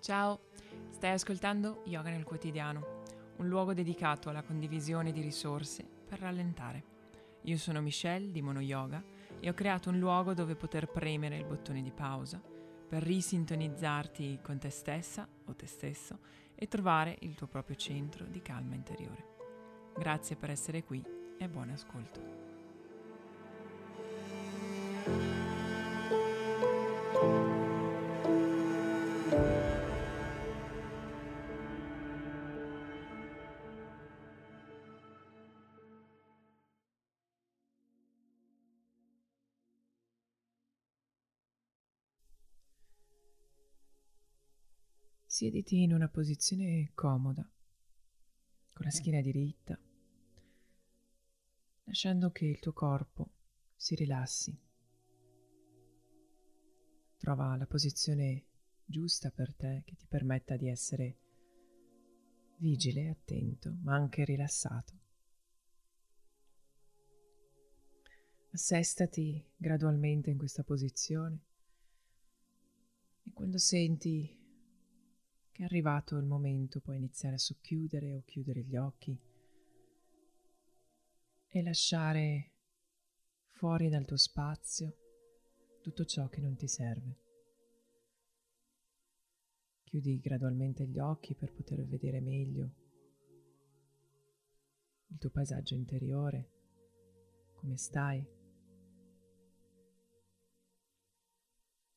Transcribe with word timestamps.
Ciao, 0.00 0.40
stai 0.92 1.12
ascoltando 1.12 1.82
Yoga 1.84 2.08
nel 2.08 2.24
quotidiano, 2.24 3.02
un 3.36 3.48
luogo 3.48 3.74
dedicato 3.74 4.30
alla 4.30 4.42
condivisione 4.42 5.12
di 5.12 5.20
risorse 5.20 5.86
per 6.06 6.20
rallentare. 6.20 6.84
Io 7.42 7.58
sono 7.58 7.82
Michelle 7.82 8.32
di 8.32 8.40
Mono 8.40 8.60
Yoga 8.60 9.04
e 9.38 9.50
ho 9.50 9.52
creato 9.52 9.90
un 9.90 9.98
luogo 9.98 10.32
dove 10.32 10.56
poter 10.56 10.88
premere 10.90 11.36
il 11.36 11.44
bottone 11.44 11.82
di 11.82 11.92
pausa 11.92 12.40
per 12.88 13.02
risintonizzarti 13.02 14.40
con 14.42 14.58
te 14.58 14.70
stessa 14.70 15.28
o 15.44 15.54
te 15.54 15.66
stesso 15.66 16.18
e 16.54 16.66
trovare 16.66 17.18
il 17.20 17.34
tuo 17.34 17.46
proprio 17.46 17.76
centro 17.76 18.24
di 18.24 18.40
calma 18.40 18.74
interiore. 18.74 19.36
Grazie 19.94 20.34
per 20.34 20.48
essere 20.48 20.82
qui 20.82 21.04
e 21.36 21.46
buon 21.46 21.68
ascolto. 21.68 22.39
Siediti 45.40 45.80
in 45.80 45.94
una 45.94 46.10
posizione 46.10 46.90
comoda, 46.92 47.40
con 48.74 48.84
la 48.84 48.90
schiena 48.90 49.22
diritta, 49.22 49.80
lasciando 51.84 52.30
che 52.30 52.44
il 52.44 52.58
tuo 52.58 52.74
corpo 52.74 53.30
si 53.74 53.94
rilassi. 53.94 54.54
Trova 57.16 57.56
la 57.56 57.64
posizione 57.64 58.48
giusta 58.84 59.30
per 59.30 59.54
te 59.54 59.80
che 59.86 59.96
ti 59.96 60.06
permetta 60.06 60.58
di 60.58 60.68
essere 60.68 61.16
vigile, 62.58 63.08
attento, 63.08 63.78
ma 63.80 63.94
anche 63.94 64.26
rilassato. 64.26 64.92
Assestati 68.50 69.42
gradualmente 69.56 70.28
in 70.28 70.36
questa 70.36 70.64
posizione 70.64 71.44
e 73.22 73.32
quando 73.32 73.56
senti 73.56 74.36
è 75.60 75.64
arrivato 75.64 76.16
il 76.16 76.24
momento, 76.24 76.80
puoi 76.80 76.96
iniziare 76.96 77.34
a 77.34 77.38
socchiudere 77.38 78.14
o 78.14 78.22
chiudere 78.24 78.62
gli 78.62 78.76
occhi 78.76 79.14
e 81.48 81.62
lasciare 81.62 82.52
fuori 83.50 83.90
dal 83.90 84.06
tuo 84.06 84.16
spazio 84.16 84.96
tutto 85.82 86.06
ciò 86.06 86.28
che 86.28 86.40
non 86.40 86.56
ti 86.56 86.66
serve. 86.66 87.18
Chiudi 89.84 90.18
gradualmente 90.18 90.86
gli 90.86 90.98
occhi 90.98 91.34
per 91.34 91.52
poter 91.52 91.84
vedere 91.84 92.22
meglio 92.22 92.74
il 95.08 95.18
tuo 95.18 95.28
paesaggio 95.28 95.74
interiore, 95.74 96.50
come 97.52 97.76
stai. 97.76 98.26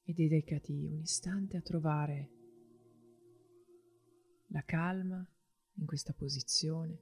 E 0.06 0.14
dedicati 0.14 0.74
un 0.74 1.00
istante 1.00 1.56
a 1.56 1.62
trovare 1.62 2.42
la 4.54 4.64
calma 4.64 5.28
in 5.78 5.86
questa 5.86 6.14
posizione, 6.14 7.02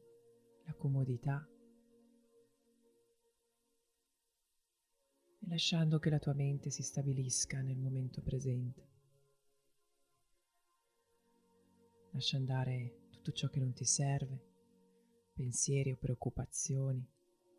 la 0.63 0.73
comodità 0.73 1.45
e 5.37 5.47
lasciando 5.47 5.99
che 5.99 6.09
la 6.09 6.19
tua 6.19 6.33
mente 6.33 6.69
si 6.69 6.81
stabilisca 6.81 7.61
nel 7.61 7.77
momento 7.77 8.21
presente. 8.21 8.89
Lascia 12.11 12.37
andare 12.37 13.07
tutto 13.09 13.33
ciò 13.33 13.49
che 13.49 13.59
non 13.59 13.73
ti 13.73 13.85
serve, 13.85 14.49
pensieri 15.33 15.91
o 15.91 15.97
preoccupazioni 15.97 17.05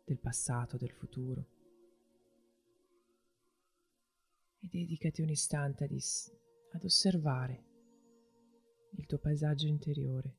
del 0.05 0.17
passato, 0.17 0.77
del 0.77 0.91
futuro. 0.91 1.47
E 4.59 4.67
dedicati 4.71 5.21
un 5.21 5.29
istante 5.29 5.87
ad 6.71 6.83
osservare 6.83 7.72
il 8.95 9.05
tuo 9.05 9.17
paesaggio 9.17 9.67
interiore. 9.67 10.37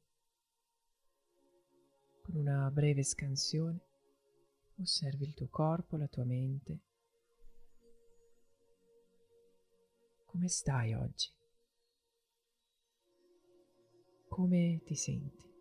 Con 2.23 2.37
una 2.37 2.71
breve 2.71 3.03
scansione 3.03 3.93
osservi 4.77 5.25
il 5.25 5.35
tuo 5.35 5.49
corpo, 5.49 5.97
la 5.97 6.09
tua 6.09 6.25
mente. 6.25 6.81
Come 10.25 10.49
stai 10.49 10.95
oggi? 10.95 11.31
Come 14.29 14.83
ti 14.85 14.97
senti? 14.97 15.54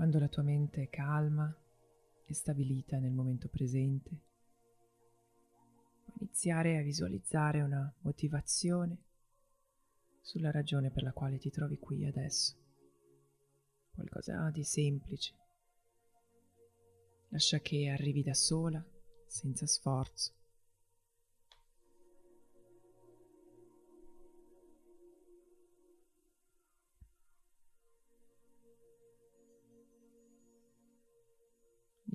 Quando 0.00 0.18
la 0.18 0.28
tua 0.28 0.42
mente 0.42 0.84
è 0.84 0.88
calma 0.88 1.54
e 2.24 2.32
stabilita 2.32 2.98
nel 2.98 3.12
momento 3.12 3.48
presente, 3.48 4.08
puoi 6.06 6.16
iniziare 6.20 6.78
a 6.78 6.82
visualizzare 6.82 7.60
una 7.60 7.94
motivazione 7.98 8.96
sulla 10.22 10.50
ragione 10.50 10.90
per 10.90 11.02
la 11.02 11.12
quale 11.12 11.36
ti 11.36 11.50
trovi 11.50 11.78
qui 11.78 12.06
adesso. 12.06 12.56
Qualcosa 13.92 14.48
di 14.48 14.64
semplice. 14.64 15.34
Lascia 17.28 17.58
che 17.58 17.90
arrivi 17.90 18.22
da 18.22 18.32
sola, 18.32 18.82
senza 19.26 19.66
sforzo. 19.66 20.39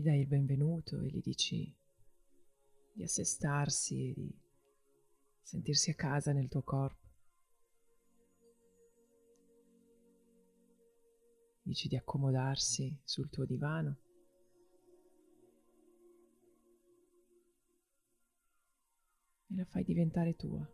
Dai 0.06 0.20
il 0.20 0.28
benvenuto 0.28 1.02
e 1.02 1.08
gli 1.08 1.20
dici 1.20 1.76
di 2.94 3.02
assestarsi 3.02 4.10
e 4.10 4.14
di 4.14 4.40
sentirsi 5.42 5.90
a 5.90 5.96
casa 5.96 6.32
nel 6.32 6.48
tuo 6.48 6.62
corpo. 6.62 7.10
Dici 11.64 11.88
di 11.88 11.96
accomodarsi 11.96 12.96
sul 13.04 13.32
tuo 13.32 13.46
divano. 13.46 13.98
E 19.48 19.56
la 19.56 19.66
fai 19.66 19.84
diventare 19.84 20.36
tua. 20.36 20.70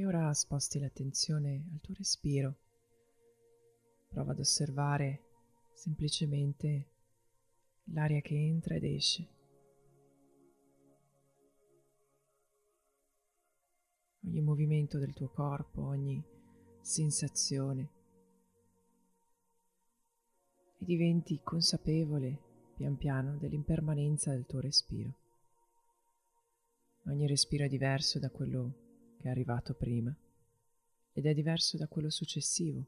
E 0.00 0.06
ora 0.06 0.32
sposti 0.32 0.78
l'attenzione 0.78 1.66
al 1.74 1.80
tuo 1.82 1.92
respiro. 1.92 2.56
Prova 4.08 4.32
ad 4.32 4.38
osservare 4.38 5.24
semplicemente 5.74 6.86
l'aria 7.92 8.22
che 8.22 8.34
entra 8.34 8.76
ed 8.76 8.84
esce. 8.84 9.28
Ogni 14.24 14.40
movimento 14.40 14.96
del 14.96 15.12
tuo 15.12 15.28
corpo, 15.28 15.84
ogni 15.84 16.24
sensazione. 16.80 17.90
E 20.78 20.84
diventi 20.86 21.42
consapevole 21.44 22.38
pian 22.74 22.96
piano 22.96 23.36
dell'impermanenza 23.36 24.30
del 24.30 24.46
tuo 24.46 24.60
respiro. 24.60 25.14
Ogni 27.04 27.26
respiro 27.26 27.64
è 27.64 27.68
diverso 27.68 28.18
da 28.18 28.30
quello 28.30 28.88
che 29.20 29.28
è 29.28 29.30
arrivato 29.30 29.74
prima 29.74 30.16
ed 31.12 31.26
è 31.26 31.34
diverso 31.34 31.76
da 31.76 31.86
quello 31.86 32.08
successivo. 32.08 32.86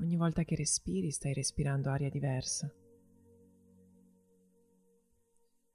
Ogni 0.00 0.16
volta 0.16 0.44
che 0.44 0.56
respiri 0.56 1.10
stai 1.10 1.32
respirando 1.32 1.88
aria 1.88 2.10
diversa 2.10 2.70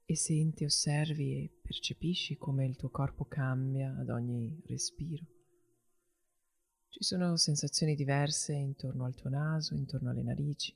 e 0.04 0.14
senti, 0.14 0.64
osservi 0.64 1.42
e 1.42 1.50
percepisci 1.60 2.36
come 2.36 2.64
il 2.66 2.76
tuo 2.76 2.90
corpo 2.90 3.24
cambia 3.24 3.96
ad 3.98 4.08
ogni 4.08 4.62
respiro. 4.66 5.24
Ci 6.88 7.02
sono 7.02 7.36
sensazioni 7.36 7.96
diverse 7.96 8.52
intorno 8.52 9.04
al 9.04 9.16
tuo 9.16 9.28
naso, 9.28 9.74
intorno 9.74 10.10
alle 10.10 10.22
narici. 10.22 10.72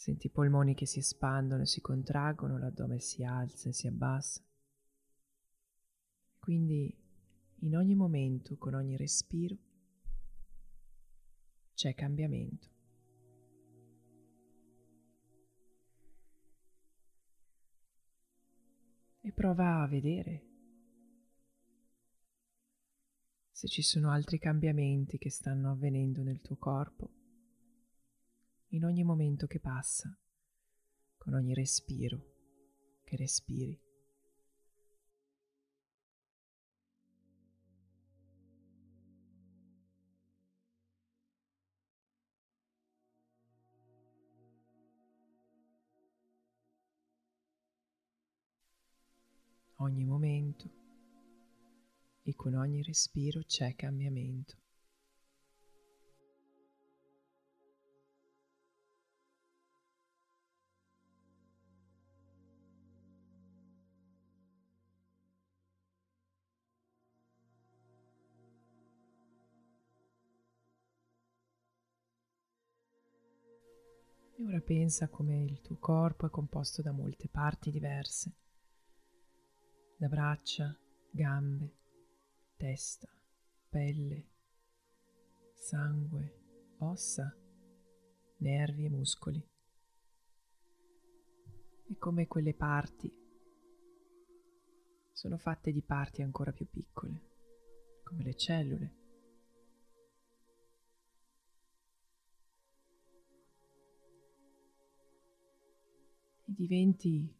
Senti 0.00 0.28
i 0.28 0.30
polmoni 0.30 0.74
che 0.74 0.86
si 0.86 1.00
espandono 1.00 1.60
e 1.60 1.66
si 1.66 1.82
contraggono, 1.82 2.56
l'addome 2.56 3.00
si 3.00 3.22
alza 3.22 3.68
e 3.68 3.74
si 3.74 3.86
abbassa. 3.86 4.42
Quindi 6.38 6.90
in 7.58 7.76
ogni 7.76 7.94
momento, 7.94 8.56
con 8.56 8.72
ogni 8.72 8.96
respiro, 8.96 9.58
c'è 11.74 11.94
cambiamento. 11.94 12.68
E 19.20 19.32
prova 19.32 19.82
a 19.82 19.86
vedere 19.86 20.46
se 23.50 23.68
ci 23.68 23.82
sono 23.82 24.10
altri 24.10 24.38
cambiamenti 24.38 25.18
che 25.18 25.28
stanno 25.28 25.70
avvenendo 25.70 26.22
nel 26.22 26.40
tuo 26.40 26.56
corpo 26.56 27.19
in 28.72 28.84
ogni 28.84 29.02
momento 29.02 29.46
che 29.46 29.58
passa, 29.58 30.16
con 31.16 31.34
ogni 31.34 31.54
respiro 31.54 32.24
che 33.04 33.16
respiri. 33.16 33.78
Ogni 49.76 50.04
momento 50.04 50.70
e 52.22 52.34
con 52.36 52.54
ogni 52.54 52.82
respiro 52.82 53.40
c'è 53.44 53.74
cambiamento. 53.74 54.69
E 74.40 74.46
ora 74.46 74.60
pensa 74.62 75.06
come 75.08 75.44
il 75.44 75.60
tuo 75.60 75.76
corpo 75.76 76.26
è 76.26 76.30
composto 76.30 76.80
da 76.80 76.92
molte 76.92 77.28
parti 77.28 77.70
diverse, 77.70 78.32
da 79.98 80.08
braccia, 80.08 80.74
gambe, 81.10 81.76
testa, 82.56 83.06
pelle, 83.68 84.28
sangue, 85.52 86.74
ossa, 86.78 87.36
nervi 88.38 88.86
e 88.86 88.88
muscoli. 88.88 89.46
E 91.88 91.98
come 91.98 92.26
quelle 92.26 92.54
parti 92.54 93.14
sono 95.12 95.36
fatte 95.36 95.70
di 95.70 95.82
parti 95.82 96.22
ancora 96.22 96.50
più 96.50 96.66
piccole, 96.66 97.20
come 98.04 98.22
le 98.22 98.34
cellule. 98.36 98.99
E 106.50 106.54
diventi 106.56 107.32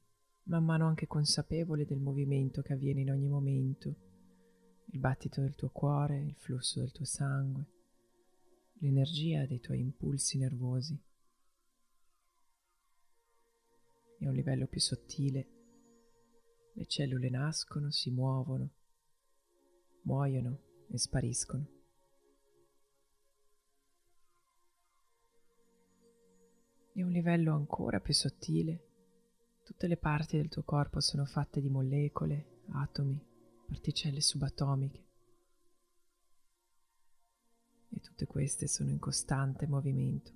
man 0.45 0.65
mano 0.65 0.87
anche 0.87 1.09
consapevole 1.09 1.85
del 1.85 1.99
movimento 1.99 2.63
che 2.63 2.75
avviene 2.75 3.01
in 3.01 3.11
ogni 3.11 3.27
momento 3.27 3.97
il 4.93 5.01
battito 5.01 5.41
del 5.41 5.57
tuo 5.57 5.71
cuore, 5.71 6.23
il 6.23 6.37
flusso 6.37 6.79
del 6.79 6.93
tuo 6.93 7.05
sangue, 7.05 7.67
l'energia 8.75 9.47
dei 9.47 9.59
tuoi 9.59 9.81
impulsi 9.81 10.39
nervosi. 10.39 10.97
E 14.19 14.27
a 14.27 14.29
un 14.29 14.35
livello 14.35 14.69
più 14.69 14.81
sottile, 14.81 15.49
le 16.75 16.87
cellule 16.87 17.31
nascono, 17.31 17.91
si 17.91 18.11
muovono, 18.11 18.71
muoiono 20.03 20.61
e 20.89 20.99
spariscono. 20.99 21.69
E 26.93 27.03
a 27.03 27.05
un 27.05 27.11
livello 27.11 27.55
ancora 27.55 27.99
più 27.99 28.15
sottile, 28.15 28.90
tutte 29.71 29.87
le 29.87 29.97
parti 29.97 30.37
del 30.37 30.49
tuo 30.49 30.65
corpo 30.65 30.99
sono 30.99 31.25
fatte 31.25 31.61
di 31.61 31.69
molecole, 31.69 32.63
atomi, 32.73 33.25
particelle 33.69 34.21
subatomiche. 34.21 35.05
E 37.91 38.01
tutte 38.01 38.27
queste 38.27 38.67
sono 38.67 38.91
in 38.91 38.99
costante 38.99 39.69
movimento. 39.69 40.33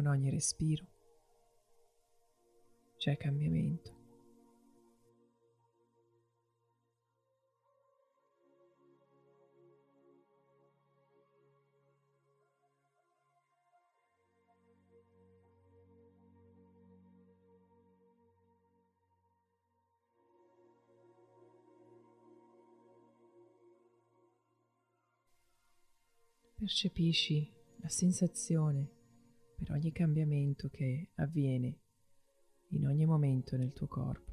Con 0.00 0.06
ogni 0.06 0.30
respiro, 0.30 0.86
c'è 2.96 3.18
cambiamento. 3.18 3.98
Percepisci 26.56 27.50
la 27.80 27.88
sensazione 27.88 28.99
per 29.60 29.72
ogni 29.72 29.92
cambiamento 29.92 30.70
che 30.70 31.10
avviene 31.16 31.78
in 32.68 32.86
ogni 32.86 33.04
momento 33.04 33.58
nel 33.58 33.74
tuo 33.74 33.86
corpo. 33.86 34.32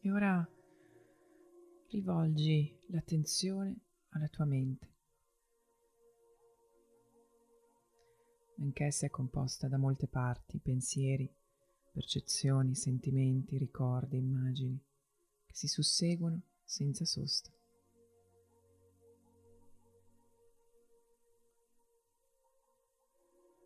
E 0.00 0.10
ora 0.10 0.46
rivolgi 1.88 2.74
l'attenzione 2.88 3.76
alla 4.10 4.28
tua 4.28 4.46
mente. 4.46 4.92
Anch'essa 8.60 9.04
è 9.04 9.10
composta 9.10 9.68
da 9.68 9.76
molte 9.76 10.06
parti, 10.06 10.58
pensieri, 10.58 11.30
percezioni, 11.94 12.74
sentimenti, 12.74 13.56
ricordi, 13.56 14.16
immagini 14.16 14.76
che 15.46 15.54
si 15.54 15.68
susseguono 15.68 16.42
senza 16.64 17.04
sosta. 17.04 17.52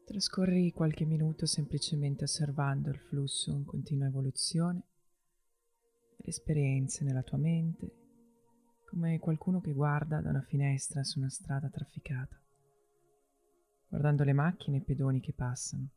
Trascorri 0.05 0.73
qualche 0.73 1.07
minuto 1.07 1.47
semplicemente 1.47 2.25
osservando 2.25 2.91
il 2.91 2.99
flusso 2.99 3.51
in 3.51 3.65
continua 3.65 4.09
evoluzione, 4.09 4.83
le 6.17 6.29
esperienze 6.29 7.05
nella 7.05 7.23
tua 7.23 7.39
mente, 7.39 7.95
come 8.85 9.19
qualcuno 9.19 9.61
che 9.61 9.73
guarda 9.73 10.21
da 10.21 10.29
una 10.29 10.43
finestra 10.43 11.03
su 11.03 11.19
una 11.19 11.31
strada 11.31 11.71
trafficata, 11.71 12.39
guardando 13.89 14.25
le 14.25 14.33
macchine 14.35 14.77
e 14.77 14.81
i 14.81 14.85
pedoni 14.85 15.21
che 15.21 15.33
passano. 15.33 15.93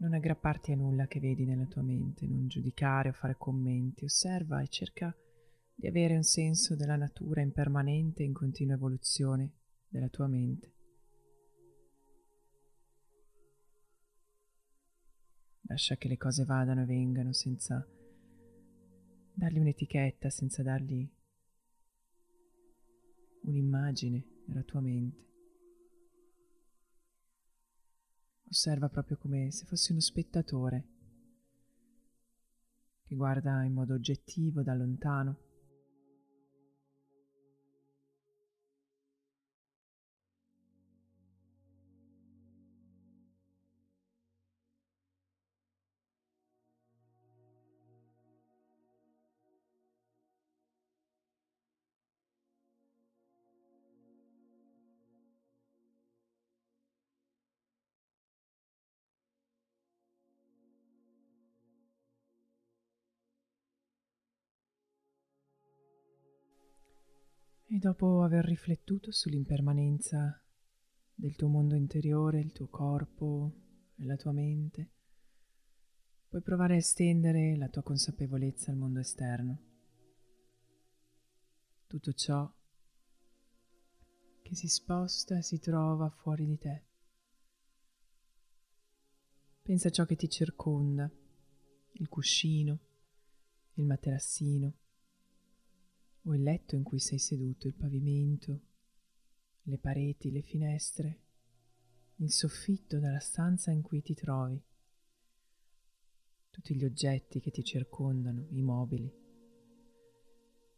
Non 0.00 0.14
aggrapparti 0.14 0.72
a 0.72 0.76
nulla 0.76 1.06
che 1.06 1.20
vedi 1.20 1.44
nella 1.44 1.66
tua 1.66 1.82
mente, 1.82 2.26
non 2.26 2.48
giudicare 2.48 3.10
o 3.10 3.12
fare 3.12 3.36
commenti, 3.36 4.04
osserva 4.04 4.62
e 4.62 4.68
cerca 4.68 5.14
di 5.74 5.86
avere 5.86 6.16
un 6.16 6.22
senso 6.22 6.74
della 6.74 6.96
natura 6.96 7.42
impermanente 7.42 8.22
e 8.22 8.26
in 8.26 8.32
continua 8.32 8.76
evoluzione 8.76 9.52
della 9.88 10.08
tua 10.08 10.26
mente. 10.26 10.74
Lascia 15.62 15.96
che 15.96 16.08
le 16.08 16.16
cose 16.16 16.44
vadano 16.44 16.82
e 16.82 16.86
vengano 16.86 17.34
senza 17.34 17.86
dargli 19.34 19.58
un'etichetta, 19.58 20.30
senza 20.30 20.62
dargli 20.62 21.06
un'immagine 23.42 24.24
nella 24.46 24.62
tua 24.62 24.80
mente. 24.80 25.28
Osserva 28.50 28.88
proprio 28.88 29.16
come 29.16 29.52
se 29.52 29.64
fossi 29.64 29.92
uno 29.92 30.00
spettatore 30.00 30.84
che 33.04 33.14
guarda 33.14 33.62
in 33.62 33.72
modo 33.72 33.94
oggettivo 33.94 34.62
da 34.62 34.74
lontano. 34.74 35.36
E 67.72 67.78
dopo 67.78 68.24
aver 68.24 68.44
riflettuto 68.46 69.12
sull'impermanenza 69.12 70.42
del 71.14 71.36
tuo 71.36 71.46
mondo 71.46 71.76
interiore, 71.76 72.40
il 72.40 72.50
tuo 72.50 72.66
corpo 72.66 73.52
e 73.94 74.04
la 74.06 74.16
tua 74.16 74.32
mente, 74.32 74.90
puoi 76.28 76.42
provare 76.42 76.74
a 76.74 76.78
estendere 76.78 77.56
la 77.56 77.68
tua 77.68 77.84
consapevolezza 77.84 78.72
al 78.72 78.76
mondo 78.76 78.98
esterno. 78.98 79.62
Tutto 81.86 82.12
ciò 82.12 82.52
che 84.42 84.54
si 84.56 84.66
sposta 84.66 85.38
e 85.38 85.42
si 85.42 85.60
trova 85.60 86.10
fuori 86.10 86.46
di 86.46 86.58
te. 86.58 86.84
Pensa 89.62 89.86
a 89.86 89.92
ciò 89.92 90.04
che 90.06 90.16
ti 90.16 90.28
circonda, 90.28 91.08
il 91.92 92.08
cuscino, 92.08 92.80
il 93.74 93.84
materassino, 93.84 94.74
o 96.24 96.34
il 96.34 96.42
letto 96.42 96.74
in 96.74 96.82
cui 96.82 96.98
sei 96.98 97.18
seduto, 97.18 97.66
il 97.66 97.74
pavimento, 97.74 98.60
le 99.62 99.78
pareti, 99.78 100.30
le 100.30 100.42
finestre, 100.42 101.20
il 102.16 102.30
soffitto 102.30 102.98
della 102.98 103.20
stanza 103.20 103.70
in 103.70 103.82
cui 103.82 104.02
ti 104.02 104.14
trovi, 104.14 104.62
tutti 106.50 106.74
gli 106.74 106.84
oggetti 106.84 107.40
che 107.40 107.50
ti 107.50 107.64
circondano, 107.64 108.46
i 108.50 108.60
mobili. 108.60 109.10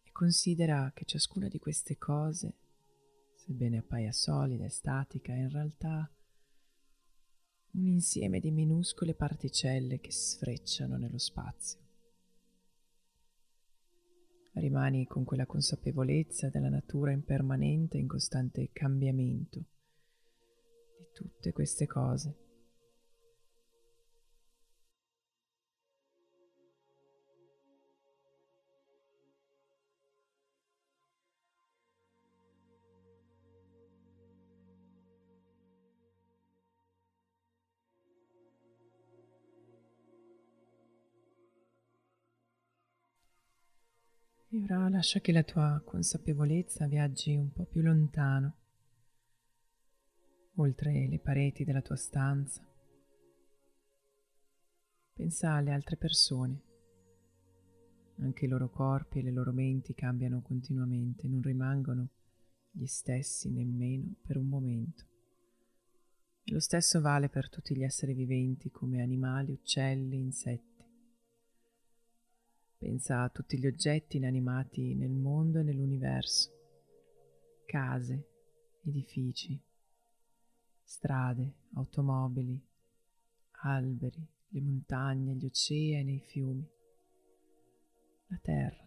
E 0.04 0.12
considera 0.12 0.92
che 0.94 1.04
ciascuna 1.04 1.48
di 1.48 1.58
queste 1.58 1.96
cose, 1.98 2.56
sebbene 3.34 3.78
appaia 3.78 4.12
solida 4.12 4.64
e 4.64 4.70
statica, 4.70 5.32
è 5.32 5.38
in 5.38 5.50
realtà 5.50 6.08
un 7.72 7.86
insieme 7.86 8.38
di 8.38 8.50
minuscole 8.50 9.14
particelle 9.14 9.98
che 9.98 10.12
sfrecciano 10.12 10.96
nello 10.96 11.18
spazio 11.18 11.81
rimani 14.54 15.06
con 15.06 15.24
quella 15.24 15.46
consapevolezza 15.46 16.48
della 16.48 16.68
natura 16.68 17.12
impermanente 17.12 17.96
in 17.96 18.06
costante 18.06 18.70
cambiamento 18.72 19.58
di 20.98 21.06
tutte 21.12 21.52
queste 21.52 21.86
cose. 21.86 22.51
Ora 44.62 44.88
lascia 44.88 45.20
che 45.20 45.32
la 45.32 45.42
tua 45.42 45.82
consapevolezza 45.84 46.86
viaggi 46.86 47.34
un 47.34 47.50
po' 47.50 47.64
più 47.64 47.80
lontano, 47.80 48.56
oltre 50.56 51.08
le 51.08 51.18
pareti 51.18 51.64
della 51.64 51.82
tua 51.82 51.96
stanza. 51.96 52.64
Pensa 55.14 55.54
alle 55.54 55.72
altre 55.72 55.96
persone. 55.96 56.62
Anche 58.18 58.44
i 58.44 58.48
loro 58.48 58.70
corpi 58.70 59.18
e 59.18 59.22
le 59.22 59.32
loro 59.32 59.52
menti 59.52 59.94
cambiano 59.94 60.42
continuamente, 60.42 61.26
non 61.26 61.42
rimangono 61.42 62.08
gli 62.70 62.86
stessi 62.86 63.50
nemmeno 63.50 64.14
per 64.22 64.36
un 64.36 64.46
momento. 64.46 65.04
E 66.44 66.52
lo 66.52 66.60
stesso 66.60 67.00
vale 67.00 67.28
per 67.28 67.48
tutti 67.48 67.76
gli 67.76 67.82
esseri 67.82 68.14
viventi 68.14 68.70
come 68.70 69.02
animali, 69.02 69.50
uccelli, 69.50 70.18
insetti. 70.18 70.71
Pensa 72.82 73.22
a 73.22 73.28
tutti 73.28 73.60
gli 73.60 73.66
oggetti 73.68 74.16
inanimati 74.16 74.96
nel 74.96 75.12
mondo 75.12 75.60
e 75.60 75.62
nell'universo, 75.62 76.50
case, 77.64 78.26
edifici, 78.82 79.56
strade, 80.82 81.52
automobili, 81.74 82.60
alberi, 83.62 84.26
le 84.48 84.60
montagne, 84.60 85.34
gli 85.34 85.44
oceani, 85.44 86.14
i 86.16 86.18
fiumi, 86.26 86.68
la 88.26 88.38
terra, 88.42 88.84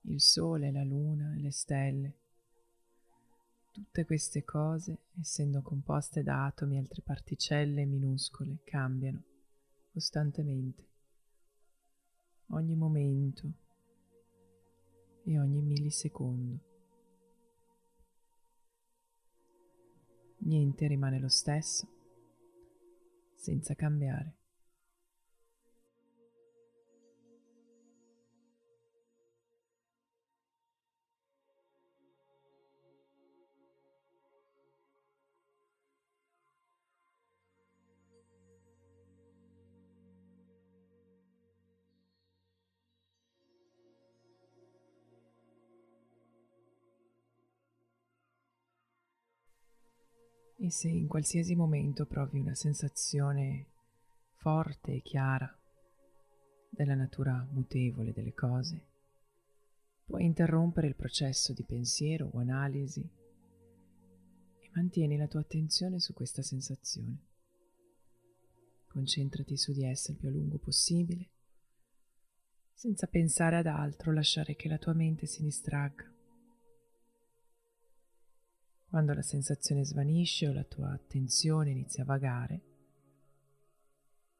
il 0.00 0.20
sole, 0.20 0.72
la 0.72 0.82
luna 0.82 1.32
le 1.36 1.52
stelle. 1.52 2.14
Tutte 3.70 4.04
queste 4.04 4.42
cose, 4.42 4.98
essendo 5.20 5.62
composte 5.62 6.24
da 6.24 6.46
atomi 6.46 6.74
e 6.74 6.80
altre 6.80 7.02
particelle 7.02 7.84
minuscole, 7.84 8.58
cambiano 8.64 9.22
costantemente 9.92 10.94
ogni 12.48 12.74
momento 12.74 13.52
e 15.24 15.38
ogni 15.38 15.60
millisecondo. 15.60 16.58
Niente 20.38 20.86
rimane 20.86 21.18
lo 21.18 21.28
stesso 21.28 21.88
senza 23.34 23.74
cambiare. 23.74 24.35
E 50.66 50.70
se 50.72 50.88
in 50.88 51.06
qualsiasi 51.06 51.54
momento 51.54 52.06
provi 52.06 52.40
una 52.40 52.56
sensazione 52.56 53.66
forte 54.32 54.94
e 54.94 55.00
chiara 55.00 55.48
della 56.68 56.96
natura 56.96 57.46
mutevole 57.52 58.12
delle 58.12 58.34
cose, 58.34 58.84
puoi 60.04 60.24
interrompere 60.24 60.88
il 60.88 60.96
processo 60.96 61.52
di 61.52 61.62
pensiero 61.62 62.30
o 62.32 62.40
analisi 62.40 63.08
e 64.58 64.70
mantieni 64.74 65.16
la 65.16 65.28
tua 65.28 65.38
attenzione 65.38 66.00
su 66.00 66.12
questa 66.14 66.42
sensazione. 66.42 67.16
Concentrati 68.88 69.56
su 69.56 69.72
di 69.72 69.84
essa 69.84 70.10
il 70.10 70.18
più 70.18 70.26
a 70.26 70.32
lungo 70.32 70.58
possibile, 70.58 71.28
senza 72.74 73.06
pensare 73.06 73.58
ad 73.58 73.66
altro, 73.66 74.12
lasciare 74.12 74.56
che 74.56 74.66
la 74.66 74.78
tua 74.78 74.94
mente 74.94 75.26
si 75.26 75.44
distragga. 75.44 76.12
Quando 78.88 79.12
la 79.12 79.22
sensazione 79.22 79.84
svanisce 79.84 80.48
o 80.48 80.52
la 80.52 80.64
tua 80.64 80.92
attenzione 80.92 81.70
inizia 81.70 82.02
a 82.02 82.06
vagare, 82.06 82.60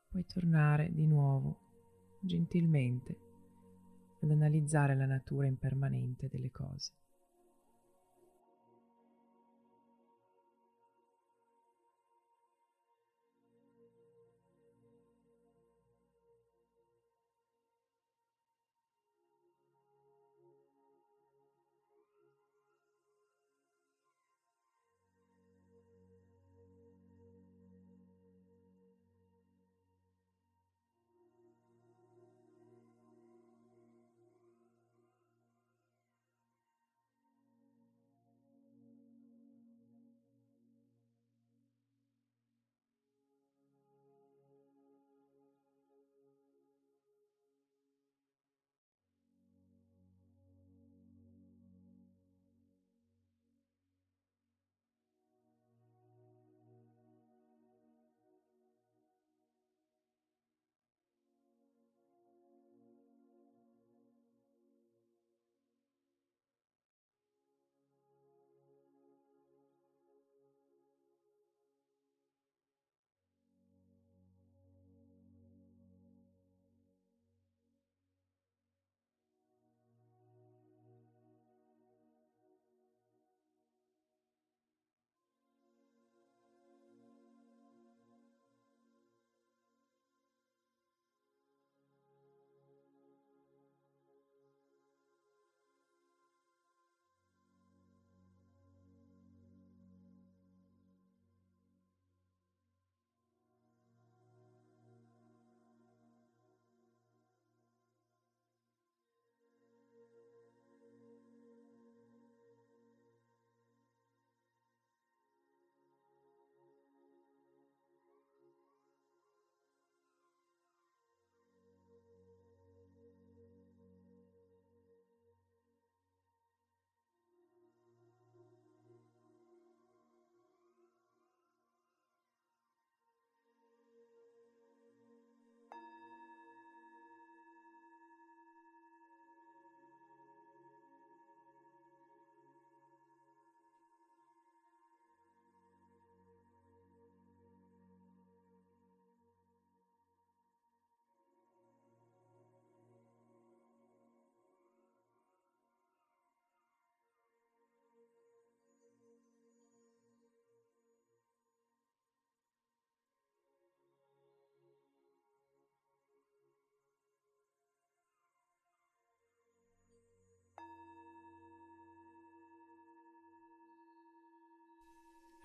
puoi 0.08 0.24
tornare 0.24 0.90
di 0.92 1.06
nuovo, 1.06 1.58
gentilmente, 2.20 3.18
ad 4.20 4.30
analizzare 4.30 4.94
la 4.94 5.06
natura 5.06 5.46
impermanente 5.46 6.28
delle 6.28 6.50
cose. 6.50 6.92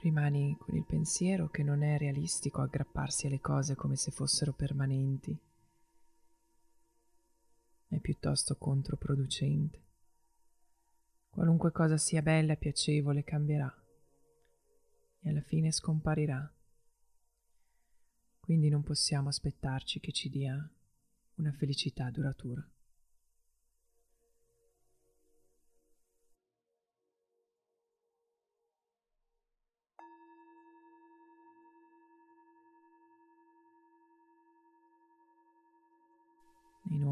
Rimani 0.02 0.58
con 0.58 0.76
il 0.76 0.84
pensiero 0.84 1.48
che 1.50 1.62
non 1.62 1.84
è 1.84 1.96
realistico 1.96 2.62
aggrapparsi 2.62 3.28
alle 3.28 3.40
cose 3.40 3.76
come 3.76 3.96
se 3.96 4.10
fossero 4.10 4.52
permanenti. 4.52 5.40
È 7.88 8.00
piuttosto 8.00 8.56
controproducente. 8.56 9.80
Qualunque 11.30 11.72
cosa 11.72 11.98
sia 11.98 12.24
bella 12.24 12.54
e 12.54 12.58
piacevole 12.58 13.24
cambierà 13.24 13.72
e 15.20 15.30
alla 15.30 15.44
fine 15.44 15.72
scomparirà. 15.72 16.52
Quindi 18.40 18.70
non 18.70 18.82
possiamo 18.82 19.30
aspettarci 19.30 20.00
che 20.00 20.12
ci 20.12 20.32
dia 20.32 20.68
una 21.36 21.52
felicità 21.52 22.10
duratura. 22.10 22.68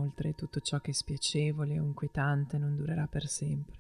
Inoltre 0.10 0.34
tutto 0.34 0.60
ciò 0.60 0.80
che 0.80 0.90
è 0.90 0.94
spiacevole 0.94 1.80
o 1.80 1.86
inquietante 1.86 2.58
non 2.58 2.76
durerà 2.76 3.06
per 3.06 3.28
sempre. 3.28 3.78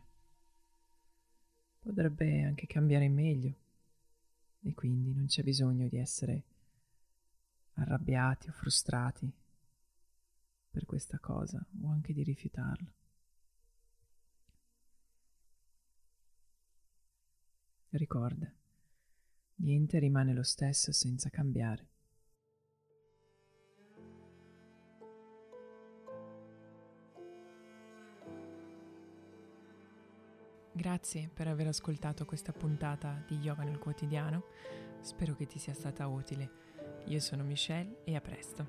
Potrebbe 1.79 2.43
anche 2.43 2.67
cambiare 2.67 3.05
in 3.05 3.13
meglio 3.15 3.55
e 4.61 4.75
quindi 4.75 5.11
non 5.11 5.25
c'è 5.25 5.41
bisogno 5.41 5.87
di 5.87 5.97
essere 5.97 6.43
arrabbiati 7.73 8.49
o 8.49 8.51
frustrati 8.51 9.31
per 10.69 10.85
questa 10.85 11.17
cosa 11.17 11.65
o 11.81 11.89
anche 11.89 12.13
di 12.13 12.21
rifiutarla. 12.21 12.93
Ricorda, 17.89 18.53
niente 19.55 19.97
rimane 19.97 20.33
lo 20.33 20.43
stesso 20.43 20.91
senza 20.91 21.29
cambiare. 21.29 21.87
Grazie 30.79 31.29
per 31.33 31.49
aver 31.49 31.67
ascoltato 31.67 32.23
questa 32.23 32.53
puntata 32.53 33.21
di 33.27 33.35
Yoga 33.39 33.63
nel 33.63 33.79
quotidiano, 33.79 34.45
spero 35.01 35.35
che 35.35 35.45
ti 35.45 35.59
sia 35.59 35.73
stata 35.73 36.07
utile. 36.07 36.51
Io 37.07 37.19
sono 37.19 37.43
Michelle 37.43 37.99
e 38.05 38.15
a 38.15 38.21
presto. 38.21 38.65